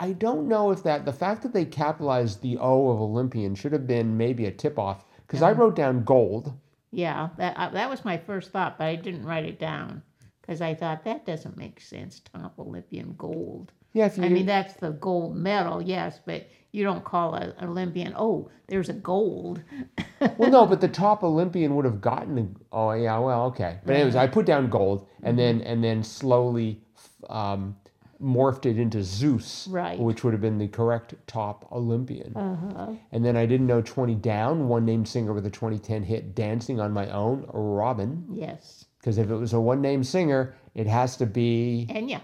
I 0.00 0.12
don't 0.12 0.48
know 0.48 0.70
if 0.70 0.82
that, 0.84 1.04
the 1.04 1.12
fact 1.12 1.42
that 1.42 1.52
they 1.52 1.66
capitalized 1.66 2.40
the 2.40 2.56
O 2.56 2.88
of 2.88 3.00
Olympian 3.00 3.54
should 3.54 3.72
have 3.72 3.86
been 3.86 4.16
maybe 4.16 4.46
a 4.46 4.50
tip 4.50 4.78
off 4.78 5.04
because 5.26 5.42
I 5.42 5.52
wrote 5.52 5.76
down 5.76 6.04
gold. 6.04 6.54
Yeah, 6.90 7.28
that 7.36 7.56
uh, 7.56 7.68
that 7.68 7.88
was 7.88 8.04
my 8.04 8.16
first 8.16 8.50
thought, 8.50 8.78
but 8.78 8.84
I 8.84 8.96
didn't 8.96 9.24
write 9.24 9.44
it 9.44 9.60
down 9.60 10.02
because 10.40 10.60
I 10.60 10.74
thought 10.74 11.04
that 11.04 11.26
doesn't 11.26 11.56
make 11.56 11.80
sense. 11.80 12.20
Top 12.32 12.58
Olympian 12.58 13.14
gold. 13.16 13.72
Yeah, 13.92 14.06
if 14.06 14.16
you, 14.16 14.24
I 14.24 14.28
mean, 14.28 14.46
that's 14.46 14.74
the 14.74 14.90
gold 14.90 15.36
medal, 15.36 15.82
yes, 15.82 16.18
but 16.24 16.48
you 16.72 16.82
don't 16.82 17.04
call 17.04 17.34
an 17.34 17.52
Olympian. 17.60 18.14
Oh, 18.16 18.50
there's 18.68 18.88
a 18.88 18.94
gold. 18.94 19.62
well, 20.38 20.50
no, 20.50 20.66
but 20.66 20.80
the 20.80 20.88
top 20.88 21.22
Olympian 21.22 21.76
would 21.76 21.84
have 21.84 22.00
gotten. 22.00 22.38
A, 22.38 22.76
oh, 22.76 22.92
yeah, 22.92 23.18
well, 23.18 23.44
okay. 23.46 23.78
But 23.84 23.96
anyways, 23.96 24.16
I 24.16 24.28
put 24.28 24.46
down 24.46 24.70
gold, 24.70 25.06
and 25.22 25.38
then 25.38 25.60
and 25.60 25.84
then 25.84 26.02
slowly 26.02 26.80
um, 27.28 27.76
morphed 28.22 28.66
it 28.66 28.78
into 28.78 29.02
Zeus, 29.02 29.66
Right. 29.68 29.98
which 29.98 30.22
would 30.24 30.32
have 30.34 30.40
been 30.40 30.58
the 30.58 30.68
correct 30.68 31.14
top 31.26 31.66
Olympian. 31.72 32.36
Uh-huh. 32.36 32.92
And 33.12 33.24
then 33.24 33.36
I 33.36 33.46
didn't 33.46 33.66
know 33.66 33.80
20 33.82 34.14
down, 34.16 34.68
one 34.68 34.84
named 34.84 35.08
singer 35.08 35.32
with 35.32 35.46
a 35.46 35.50
2010 35.50 36.02
hit, 36.02 36.34
Dancing 36.34 36.80
on 36.80 36.92
My 36.92 37.08
Own, 37.10 37.46
Robyn. 37.52 38.26
Yes, 38.30 38.84
Because 38.98 39.16
if 39.18 39.30
it 39.30 39.36
was 39.36 39.52
a 39.52 39.60
one 39.60 39.80
name 39.80 40.04
singer, 40.04 40.54
it 40.74 40.86
has 40.86 41.16
to 41.16 41.26
be 41.26 41.86
Enya. 41.90 42.20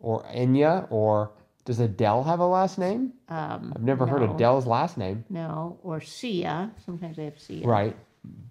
or 0.00 0.24
Enya 0.24 0.86
or 0.90 1.30
does 1.64 1.78
Adele 1.80 2.22
have 2.24 2.40
a 2.40 2.46
last 2.46 2.78
name? 2.78 3.12
Um, 3.28 3.72
I've 3.74 3.82
never 3.82 4.06
heard 4.06 4.22
Adele's 4.22 4.66
last 4.66 4.96
name. 4.98 5.24
No, 5.30 5.78
or 5.82 6.00
Sia. 6.00 6.70
Sometimes 6.84 7.16
they 7.16 7.24
have 7.24 7.38
Sia. 7.40 7.66
Right. 7.66 7.96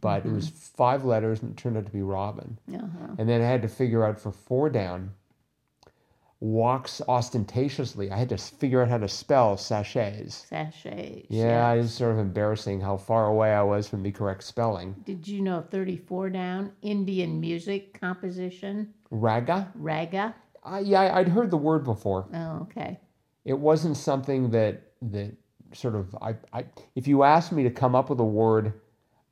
But 0.02 0.20
it 0.20 0.26
Mm-hmm. 0.28 0.36
was 0.36 0.50
five 0.50 1.04
letters 1.04 1.42
and 1.42 1.52
it 1.52 1.58
turned 1.58 1.76
out 1.78 1.86
to 1.86 1.92
be 1.92 2.02
Robyn. 2.02 2.58
Uh-huh. 2.74 3.16
And 3.18 3.28
then 3.28 3.42
I 3.42 3.46
had 3.46 3.62
to 3.64 3.68
figure 3.68 4.06
out 4.06 4.20
for 4.20 4.32
four 4.32 4.70
down, 4.70 5.12
walks 6.40 7.02
ostentatiously. 7.08 8.12
I 8.12 8.18
had 8.18 8.30
to 8.30 8.38
figure 8.38 8.82
out 8.82 8.90
how 8.90 8.98
to 8.98 9.08
spell 9.08 9.58
sashays. 9.58 10.46
Sashays. 10.50 11.26
Yeah, 11.30 11.72
it 11.72 11.78
was 11.78 11.94
sort 11.94 12.12
of 12.12 12.20
embarrassing 12.20 12.82
how 12.82 12.98
far 12.98 13.28
away 13.28 13.54
I 13.54 13.64
was 13.64 13.88
from 13.88 14.04
the 14.04 14.12
correct 14.12 14.44
spelling. 14.44 14.96
Did 15.06 15.28
you 15.28 15.42
know 15.42 15.64
34 15.72 16.30
down? 16.30 16.72
Indian 16.82 17.40
music 17.40 18.00
composition, 18.00 18.94
Raga? 19.10 19.72
raga. 19.76 20.36
Uh, 20.64 20.82
yeah, 20.84 21.16
I'd 21.16 21.30
heard 21.30 21.52
the 21.52 21.58
word 21.58 21.84
before. 21.84 22.28
Oh, 22.34 22.60
okay. 22.64 23.00
It 23.46 23.58
wasn't 23.58 23.98
something 23.98 24.50
that 24.52 24.82
that 25.04 25.36
sort 25.74 25.96
of 25.96 26.16
I, 26.22 26.36
I 26.52 26.66
if 26.96 27.08
you 27.08 27.24
asked 27.24 27.52
me 27.52 27.64
to 27.64 27.70
come 27.70 27.96
up 27.96 28.10
with 28.10 28.20
a 28.20 28.26
word, 28.26 28.74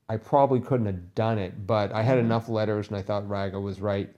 I 0.07 0.17
probably 0.17 0.59
couldn't 0.59 0.85
have 0.85 1.15
done 1.15 1.39
it, 1.39 1.65
but 1.65 1.91
I 1.91 2.03
had 2.03 2.19
enough 2.19 2.49
letters 2.49 2.89
and 2.89 2.97
I 2.97 3.01
thought 3.01 3.27
raga 3.27 3.59
was 3.59 3.81
right. 3.81 4.13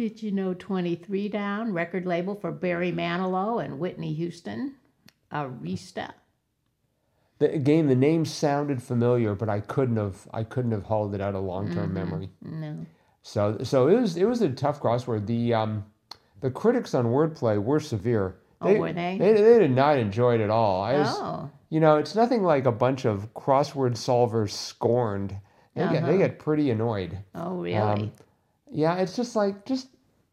Did 0.00 0.22
you 0.22 0.30
know 0.30 0.54
23 0.54 1.28
down? 1.28 1.74
Record 1.74 2.06
label 2.06 2.34
for 2.34 2.50
Barry 2.50 2.90
Manilow 2.90 3.62
and 3.62 3.78
Whitney 3.78 4.14
Houston, 4.14 4.76
Arista. 5.30 6.12
The, 7.38 7.52
again, 7.52 7.86
the 7.86 7.94
name 7.94 8.24
sounded 8.24 8.82
familiar, 8.82 9.34
but 9.34 9.50
I 9.50 9.60
couldn't 9.60 9.98
have 9.98 10.26
I 10.32 10.42
couldn't 10.42 10.70
have 10.70 10.84
hauled 10.84 11.14
it 11.14 11.20
out 11.20 11.34
of 11.34 11.44
long 11.44 11.70
term 11.70 11.92
memory. 11.92 12.30
No. 12.40 12.86
So 13.20 13.58
so 13.62 13.88
it 13.88 14.00
was 14.00 14.16
it 14.16 14.24
was 14.24 14.40
a 14.40 14.48
tough 14.48 14.80
crossword. 14.80 15.26
The 15.26 15.52
um 15.52 15.84
the 16.40 16.50
critics 16.50 16.94
on 16.94 17.04
wordplay 17.08 17.62
were 17.62 17.78
severe. 17.78 18.36
Oh, 18.62 18.74
were 18.76 18.94
they? 18.94 19.18
They, 19.18 19.34
they 19.34 19.58
did 19.58 19.72
not 19.72 19.98
enjoy 19.98 20.36
it 20.36 20.40
at 20.40 20.48
all. 20.48 20.80
I 20.80 20.94
was, 20.94 21.08
Oh, 21.10 21.50
you 21.68 21.78
know, 21.78 21.98
it's 21.98 22.14
nothing 22.14 22.42
like 22.42 22.64
a 22.64 22.72
bunch 22.72 23.04
of 23.04 23.34
crossword 23.34 23.96
solvers 23.98 24.52
scorned. 24.52 25.36
They 25.74 25.82
get 25.82 25.92
they 25.92 25.98
Uh-huh. 25.98 26.16
get 26.16 26.38
pretty 26.38 26.70
annoyed. 26.70 27.18
oh, 27.34 27.58
really? 27.60 27.76
Um, 27.76 28.12
yeah, 28.70 28.96
it's 28.96 29.16
just 29.16 29.36
like 29.36 29.64
just 29.66 29.88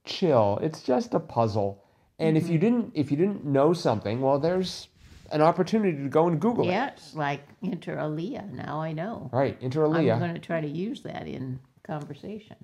chill. 0.05 0.59
It's 0.61 0.81
just 0.83 1.13
a 1.13 1.19
puzzle. 1.19 1.83
And 2.19 2.35
if 2.37 2.43
Mm-hmm. 2.43 2.53
you 2.53 2.59
didn't 2.59 2.91
if 2.95 3.11
you 3.11 3.17
didn't 3.17 3.45
know 3.45 3.73
something, 3.73 4.21
well, 4.21 4.39
there's 4.39 4.87
an 5.31 5.41
opportunity 5.41 5.97
to 6.01 6.09
go 6.09 6.27
and 6.27 6.39
Google 6.39 6.69
it. 6.69 6.73
it's 6.73 7.13
like 7.15 7.41
inter 7.61 7.99
alia. 7.99 8.45
Now 8.51 8.79
I 8.81 8.93
know. 8.93 9.29
Right, 9.33 9.57
inter 9.61 9.85
I'm 9.85 10.05
going 10.19 10.33
to 10.33 10.39
try 10.39 10.61
to 10.61 10.67
use 10.67 11.01
that 11.01 11.27
in 11.27 11.59
conversation. 11.83 12.55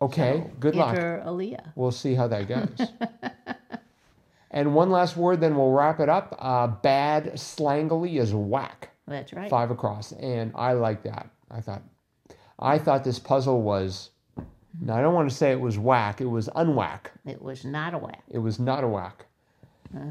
Okay, 0.00 0.50
good 0.60 0.74
luck. 0.74 0.94
Inter 0.94 1.22
alia. 1.26 1.72
We'll 1.76 1.92
see 1.92 2.14
how 2.14 2.28
that 2.28 2.48
goes. 2.48 2.88
and 4.50 4.74
one 4.74 4.90
last 4.90 5.16
word, 5.16 5.40
then 5.40 5.56
we'll 5.56 5.70
wrap 5.70 6.00
it 6.00 6.08
up. 6.08 6.34
Uh, 6.38 6.66
bad 6.66 7.32
slangily 7.34 8.20
is 8.20 8.34
whack. 8.34 8.90
That's 9.06 9.32
right. 9.32 9.48
Five 9.50 9.70
across, 9.70 10.12
and 10.12 10.52
I 10.54 10.72
like 10.74 11.02
that. 11.04 11.28
I 11.50 11.60
thought, 11.60 11.82
I 12.58 12.78
thought 12.78 13.04
this 13.04 13.18
puzzle 13.18 13.62
was. 13.62 14.10
Now 14.80 14.96
I 14.96 15.02
don't 15.02 15.14
want 15.14 15.28
to 15.30 15.34
say 15.36 15.52
it 15.52 15.60
was 15.60 15.78
whack. 15.78 16.20
It 16.20 16.26
was 16.30 16.48
unwhack. 16.56 17.12
It 17.26 17.40
was 17.40 17.64
not 17.64 17.94
a 17.94 17.98
whack. 17.98 18.22
It 18.30 18.38
was 18.38 18.58
not 18.58 18.84
a 18.84 18.88
whack. 18.88 19.26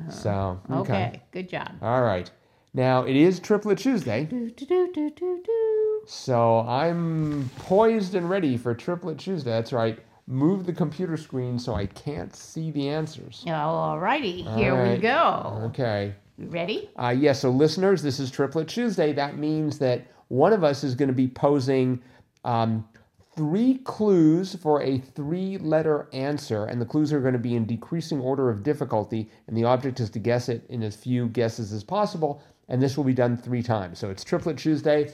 So 0.09 0.59
Okay. 0.69 0.79
okay. 0.93 1.21
Good 1.31 1.49
job. 1.49 1.69
all 1.81 2.03
right. 2.03 2.29
Now 2.73 3.03
it 3.03 3.15
is 3.15 3.39
Triplet 3.39 3.79
Tuesday, 3.79 4.25
Do, 4.25 4.49
do, 4.51 4.65
do, 4.65 4.91
do, 4.93 5.09
do, 5.09 5.41
do. 5.43 6.01
so 6.05 6.59
I'm 6.61 7.49
poised 7.57 8.15
and 8.15 8.29
ready 8.29 8.55
for 8.57 8.73
Triplet 8.75 9.17
Tuesday. 9.17 9.49
That's 9.49 9.73
right. 9.73 9.99
Move 10.27 10.65
the 10.65 10.71
computer 10.73 11.17
screen 11.17 11.57
so 11.59 11.73
I 11.73 11.87
can't 11.87 12.33
see 12.33 12.71
the 12.71 12.87
answers. 12.87 13.43
All 13.47 13.99
righty. 13.99 14.43
Here 14.43 14.89
we 14.89 14.97
go. 14.99 15.61
Okay. 15.65 16.13
You 16.37 16.47
ready? 16.47 16.89
Uh, 16.95 17.09
yes, 17.17 17.41
so 17.41 17.49
listeners, 17.49 18.01
this 18.01 18.19
is 18.19 18.31
Triplet 18.31 18.67
Tuesday. 18.69 19.11
That 19.13 19.37
means 19.37 19.77
that 19.79 20.05
one 20.29 20.53
of 20.53 20.63
us 20.63 20.83
is 20.85 20.95
going 20.95 21.09
to 21.09 21.13
be 21.15 21.27
posing 21.27 22.01
um, 22.45 22.87
three 23.35 23.79
clues 23.79 24.55
for 24.55 24.81
a 24.81 24.99
three 24.99 25.57
letter 25.57 26.09
answer, 26.13 26.65
and 26.65 26.81
the 26.81 26.85
clues 26.85 27.13
are 27.13 27.21
going 27.21 27.33
to 27.33 27.39
be 27.39 27.55
in 27.55 27.65
decreasing 27.65 28.19
order 28.19 28.49
of 28.49 28.63
difficulty, 28.63 29.29
and 29.47 29.55
the 29.55 29.63
object 29.63 29.99
is 29.99 30.09
to 30.11 30.19
guess 30.19 30.49
it 30.49 30.65
in 30.69 30.83
as 30.83 30.95
few 30.95 31.27
guesses 31.29 31.71
as 31.73 31.83
possible, 31.83 32.41
and 32.67 32.81
this 32.81 32.97
will 32.97 33.03
be 33.03 33.13
done 33.13 33.37
three 33.37 33.63
times. 33.63 33.99
So 33.99 34.09
it's 34.09 34.23
Triplet 34.23 34.57
Tuesday. 34.57 35.13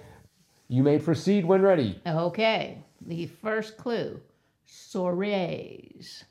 You 0.68 0.84
may 0.84 1.00
proceed 1.00 1.46
when 1.46 1.62
ready. 1.62 2.02
Okay. 2.06 2.84
The 3.06 3.28
first 3.28 3.78
clue 3.78 4.20
soirees. 4.66 6.24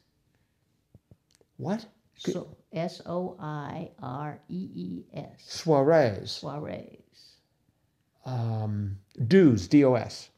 What? 1.56 1.86
So, 2.18 2.56
S 2.72 3.00
O 3.06 3.36
I 3.40 3.90
R 4.02 4.38
E 4.48 4.68
E 4.74 5.04
S. 5.14 5.64
Soirees. 5.64 6.40
Soirees. 6.42 7.00
Um, 8.24 8.98
DOS. 9.26 9.68
D-O-S. 9.68 10.30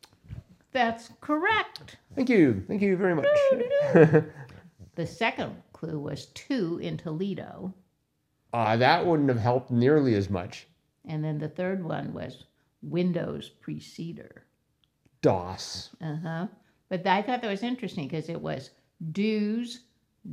That's 0.79 1.11
correct. 1.21 1.97
Thank 2.15 2.29
you. 2.31 2.63
Thank 2.69 2.83
you 2.83 2.97
very 2.97 3.15
much. 3.17 3.27
The 4.95 5.07
second 5.07 5.55
clue 5.73 5.99
was 5.99 6.27
two 6.35 6.79
in 6.83 6.97
Toledo. 6.97 7.73
uh, 8.53 8.77
that 8.77 9.05
wouldn't 9.07 9.29
have 9.29 9.39
helped 9.41 9.71
nearly 9.73 10.15
as 10.15 10.29
much. 10.31 10.67
And 11.09 11.23
then 11.25 11.39
the 11.39 11.49
third 11.49 11.85
one 11.85 12.13
was 12.13 12.45
Windows 12.83 13.49
Preceder. 13.61 14.45
DOS. 15.23 15.91
Uh 16.01 16.17
huh. 16.23 16.47
But 16.89 17.07
I 17.07 17.23
thought 17.23 17.43
that 17.43 17.51
was 17.51 17.63
interesting 17.65 18.07
because 18.09 18.29
it 18.29 18.41
was 18.41 18.71
DOS, 19.13 19.81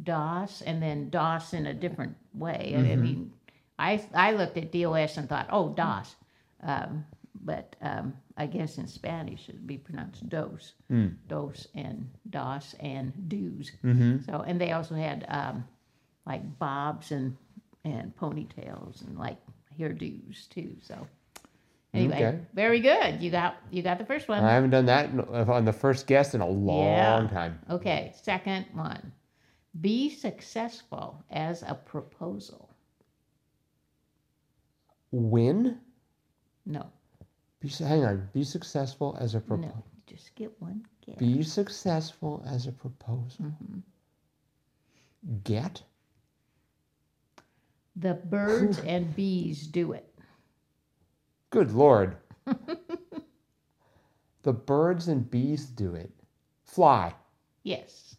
DOS, 0.03 0.61
and 0.63 0.81
then 0.81 1.09
DOS 1.09 1.53
in 1.53 1.65
a 1.67 1.73
different 1.73 2.15
way. 2.33 2.73
I- 2.75 2.91
I 2.91 2.95
mean, 2.95 3.31
I 3.79 4.03
I 4.15 4.31
looked 4.33 4.57
at 4.57 4.71
DOS 4.71 5.17
and 5.17 5.27
thought, 5.29 5.47
oh, 5.51 5.69
DOS. 5.73 6.15
Um, 6.61 7.05
but 7.45 7.75
um, 7.81 8.13
I 8.37 8.47
guess 8.47 8.77
in 8.77 8.87
Spanish 8.87 9.47
it'd 9.47 9.65
be 9.67 9.77
pronounced 9.77 10.27
DOS, 10.29 10.73
DOS 11.27 11.67
and 11.75 12.09
DOS 12.29 12.75
and 12.79 13.13
DOS. 13.29 13.71
Mm-hmm. 13.83 14.17
So, 14.25 14.43
and 14.45 14.59
they 14.59 14.71
also 14.73 14.95
had 14.95 15.25
um, 15.29 15.63
like 16.25 16.41
bobs 16.59 17.11
and 17.11 17.37
and 17.85 18.13
ponytails 18.17 19.05
and 19.05 19.17
like 19.17 19.37
hairdos 19.79 20.49
too. 20.49 20.75
So, 20.81 21.07
anyway, 21.93 22.15
Okay. 22.15 22.39
very 22.53 22.79
good. 22.79 23.21
You 23.21 23.29
got 23.29 23.55
you 23.71 23.83
got 23.83 23.99
the 23.99 24.05
first 24.05 24.27
one. 24.27 24.43
I 24.43 24.53
haven't 24.53 24.71
done 24.71 24.87
that 24.87 25.09
on 25.29 25.65
the 25.65 25.73
first 25.73 26.07
guest 26.07 26.33
in 26.33 26.41
a 26.41 26.47
long 26.49 27.25
Yeah. 27.25 27.29
time. 27.31 27.59
Okay, 27.69 28.11
second 28.21 28.65
one. 28.73 29.11
Be 29.81 30.09
successful 30.09 31.23
as 31.29 31.61
a 31.61 31.75
proposal. 31.75 32.69
Win? 35.11 35.79
No, 36.65 36.87
Be, 37.65 37.83
hang 37.83 38.05
on. 38.05 38.29
Be 38.33 38.43
successful 38.43 39.17
as 39.19 39.35
a 39.35 39.39
proposal. 39.39 39.75
no, 39.75 39.83
just 40.07 40.35
get 40.35 40.51
one 40.61 40.85
Get. 41.05 41.17
Be 41.19 41.43
successful 41.43 42.43
as 42.47 42.67
a 42.67 42.71
proposal. 42.71 43.45
Mm-hmm. 43.45 43.79
Get? 45.43 45.83
The 47.95 48.15
birds 48.15 48.79
and 48.79 49.15
bees 49.15 49.67
do 49.67 49.93
it. 49.93 50.07
Good 51.49 51.71
Lord. 51.71 52.17
the 54.43 54.53
birds 54.53 55.07
and 55.07 55.29
bees 55.29 55.65
do 55.65 55.95
it. 55.95 56.11
Fly. 56.63 57.13
Yes. 57.63 58.15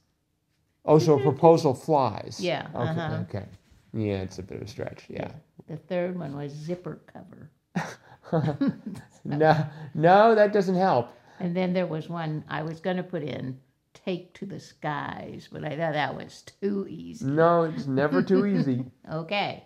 Oh, 0.85 0.99
so 0.99 1.19
a 1.19 1.23
proposal 1.31 1.75
flies. 1.75 2.39
Yeah, 2.41 2.69
Okay. 2.75 2.89
uh-huh. 2.89 3.25
Okay. 3.29 3.47
Yeah, 3.93 4.23
it's 4.23 4.39
a 4.39 4.43
bit 4.43 4.57
of 4.59 4.63
a 4.63 4.69
stretch. 4.69 5.05
Yeah. 5.09 5.31
The 5.67 5.77
third 5.77 6.19
one 6.19 6.37
was 6.37 6.53
zipper 6.53 7.01
cover. 7.13 7.51
no, 9.25 9.67
no, 9.95 10.35
that 10.35 10.53
doesn't 10.53 10.75
help. 10.75 11.11
And 11.39 11.57
then 11.57 11.73
there 11.73 11.87
was 11.87 12.09
one 12.09 12.45
I 12.49 12.63
was 12.63 12.81
going 12.81 12.97
to 12.97 13.03
put 13.03 13.23
in 13.23 13.59
take 14.07 14.35
to 14.35 14.47
the 14.47 14.61
skies, 14.61 15.49
but 15.51 15.65
I 15.65 15.71
thought 15.71 15.95
that 15.95 16.15
was 16.15 16.43
too 16.61 16.87
easy. 16.89 17.25
No, 17.27 17.65
it's 17.65 17.87
never 17.87 18.23
too 18.23 18.47
easy. 18.47 18.85
Okay. 19.13 19.65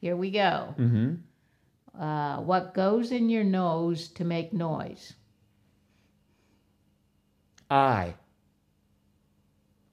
Here 0.00 0.16
we 0.16 0.30
go. 0.30 0.74
Mm-hmm. 0.78 2.00
Uh, 2.00 2.40
what 2.40 2.72
goes 2.72 3.12
in 3.12 3.28
your 3.28 3.44
nose 3.44 4.08
to 4.08 4.24
make 4.24 4.52
noise? 4.52 5.12
I. 7.70 8.14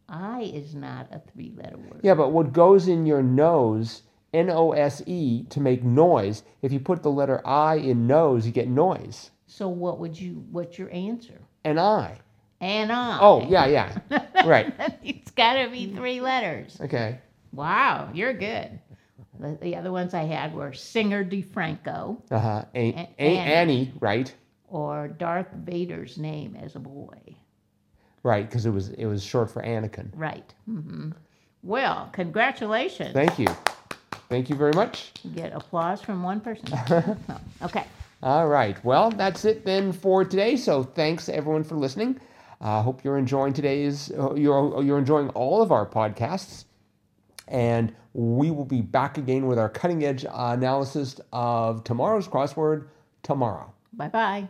I 0.08 0.42
is 0.44 0.74
not 0.74 1.10
a 1.12 1.20
three 1.20 1.54
letter 1.56 1.78
word. 1.78 2.00
Yeah, 2.04 2.14
but 2.14 2.32
what 2.32 2.54
goes 2.54 2.88
in 2.88 3.06
your 3.06 3.22
nose, 3.22 4.04
N 4.34 4.50
O 4.50 4.72
S 4.74 5.02
E, 5.06 5.44
to 5.50 5.60
make 5.60 5.84
noise, 5.84 6.44
if 6.62 6.72
you 6.72 6.80
put 6.80 7.02
the 7.04 7.12
letter 7.12 7.42
I 7.46 7.76
in 7.76 8.08
nose, 8.08 8.46
you 8.46 8.52
get 8.52 8.68
noise. 8.68 9.32
So 9.48 9.68
what 9.70 10.00
would 10.00 10.20
you 10.20 10.46
what's 10.52 10.78
your 10.78 10.92
answer? 10.94 11.40
An 11.64 11.80
I. 11.80 12.18
And 12.60 12.92
I. 12.92 13.20
Oh, 13.22 13.46
yeah, 13.48 13.68
yeah. 13.68 13.98
right. 14.46 14.74
it's 15.04 15.32
gotta 15.32 15.70
be 15.70 15.94
three 15.94 16.20
letters. 16.22 16.78
Okay. 16.82 17.20
Wow, 17.54 18.10
you're 18.14 18.34
good. 18.34 18.80
The, 19.40 19.58
the 19.62 19.76
other 19.76 19.92
ones 19.92 20.14
I 20.14 20.24
had 20.24 20.54
were 20.54 20.74
Singer 20.74 21.24
DiFranco 21.24 22.18
Uh 22.32 22.40
huh. 22.40 22.66
A- 22.76 22.94
A- 23.20 23.22
Ani. 23.22 23.52
Ani, 23.52 23.94
right? 24.00 24.34
or 24.70 25.08
Darth 25.08 25.52
Vader's 25.64 26.18
name 26.18 26.58
as 26.62 26.76
a 26.76 26.80
boy. 26.80 27.18
Right, 28.24 28.46
because 28.50 28.66
it 28.66 28.72
was 28.72 28.90
it 28.90 29.06
was 29.06 29.24
short 29.24 29.50
for 29.50 29.62
Anakin. 29.62 30.10
Right. 30.14 30.54
hmm 30.66 31.12
Well, 31.64 32.10
congratulations. 32.12 33.14
Thank 33.14 33.40
you. 33.40 33.48
Thank 34.30 34.50
you 34.50 34.56
very 34.56 34.74
much. 34.74 35.12
You 35.24 35.32
get 35.32 35.54
applause 35.54 36.02
from 36.02 36.24
one 36.24 36.42
person. 36.42 36.68
Oh, 37.30 37.40
okay. 37.64 37.86
All 38.24 38.48
right. 38.48 38.84
Well, 38.84 39.12
that's 39.12 39.46
it 39.46 39.64
then 39.64 39.92
for 39.92 40.26
today. 40.26 40.56
So 40.58 40.84
thanks 40.84 41.30
everyone 41.30 41.64
for 41.64 41.76
listening. 41.76 42.20
I 42.60 42.80
uh, 42.80 42.82
hope 42.82 43.04
you're 43.04 43.18
enjoying 43.18 43.54
today's. 43.54 44.12
Uh, 44.12 44.34
you're 44.34 44.82
you're 44.84 44.98
enjoying 44.98 45.30
all 45.30 45.62
of 45.62 45.72
our 45.72 45.86
podcasts, 45.86 46.66
and 47.48 47.94
we 48.14 48.50
will 48.50 48.66
be 48.66 48.82
back 48.82 49.20
again 49.20 49.46
with 49.46 49.60
our 49.60 49.70
cutting 49.70 50.04
edge 50.04 50.26
analysis 50.28 51.22
of 51.32 51.84
tomorrow's 51.84 52.28
crossword 52.28 52.88
tomorrow. 53.22 53.72
Bye 53.94 54.10
bye. 54.10 54.50